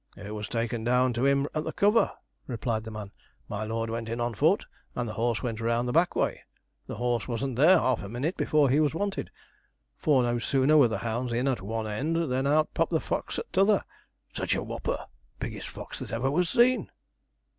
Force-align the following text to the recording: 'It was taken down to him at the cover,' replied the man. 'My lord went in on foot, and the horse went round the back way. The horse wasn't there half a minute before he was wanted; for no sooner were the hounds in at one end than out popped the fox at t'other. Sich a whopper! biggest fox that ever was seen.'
'It 0.17 0.31
was 0.33 0.49
taken 0.49 0.83
down 0.83 1.13
to 1.13 1.27
him 1.27 1.45
at 1.53 1.63
the 1.63 1.71
cover,' 1.71 2.11
replied 2.47 2.83
the 2.83 2.89
man. 2.89 3.11
'My 3.47 3.63
lord 3.65 3.87
went 3.87 4.09
in 4.09 4.19
on 4.19 4.33
foot, 4.33 4.65
and 4.95 5.07
the 5.07 5.13
horse 5.13 5.43
went 5.43 5.61
round 5.61 5.87
the 5.87 5.91
back 5.93 6.15
way. 6.15 6.41
The 6.87 6.95
horse 6.95 7.27
wasn't 7.27 7.55
there 7.55 7.77
half 7.77 8.01
a 8.01 8.09
minute 8.09 8.35
before 8.35 8.71
he 8.71 8.79
was 8.79 8.95
wanted; 8.95 9.29
for 9.95 10.23
no 10.23 10.39
sooner 10.39 10.75
were 10.75 10.87
the 10.87 10.97
hounds 10.97 11.31
in 11.31 11.47
at 11.47 11.61
one 11.61 11.85
end 11.85 12.15
than 12.31 12.47
out 12.47 12.73
popped 12.73 12.93
the 12.93 12.99
fox 12.99 13.37
at 13.37 13.53
t'other. 13.53 13.83
Sich 14.33 14.55
a 14.55 14.63
whopper! 14.63 15.05
biggest 15.39 15.67
fox 15.67 15.99
that 15.99 16.11
ever 16.11 16.31
was 16.31 16.49
seen.' 16.49 16.89